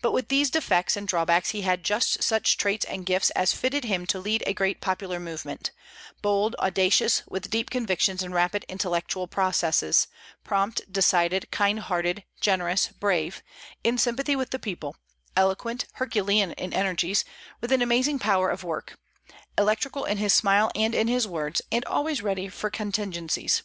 [0.00, 3.84] But with these defects and drawbacks he had just such traits and gifts as fitted
[3.84, 5.70] him to lead a great popular movement,
[6.20, 10.08] bold, audacious, with deep convictions and rapid intellectual processes;
[10.42, 13.40] prompt, decided, kind hearted, generous, brave;
[13.84, 14.96] in sympathy with the people,
[15.36, 17.24] eloquent, Herculean in energies,
[17.60, 18.98] with an amazing power of work;
[19.56, 23.62] electrical in his smile and in his words, and always ready for contingencies.